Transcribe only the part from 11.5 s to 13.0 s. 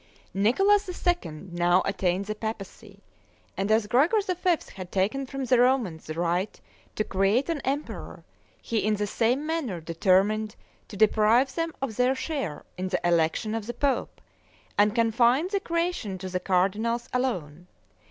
them of their share in